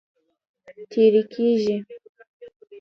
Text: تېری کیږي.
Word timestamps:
تېری 0.91 1.21
کیږي. 1.33 1.77